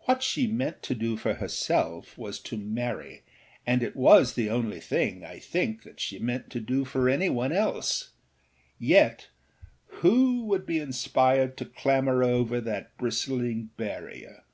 What 0.00 0.22
she 0.22 0.46
meant 0.46 0.82
to 0.82 0.94
do 0.94 1.16
for 1.16 1.32
herself 1.36 2.18
was 2.18 2.38
to 2.40 2.58
marry, 2.58 3.22
and 3.66 3.82
it 3.82 3.96
was 3.96 4.34
the 4.34 4.50
only 4.50 4.80
thing, 4.80 5.24
I 5.24 5.38
think, 5.38 5.82
that 5.84 5.98
she 5.98 6.18
meant 6.18 6.50
to 6.50 6.60
do 6.60 6.84
for 6.84 7.08
any 7.08 7.30
one 7.30 7.52
else; 7.52 8.10
yet 8.78 9.28
who 10.02 10.44
would 10.44 10.66
be 10.66 10.78
inspired 10.78 11.56
to 11.56 11.64
clamber 11.64 12.22
over 12.22 12.60
that 12.60 12.94
bristling 12.98 13.70
barrier? 13.78 14.44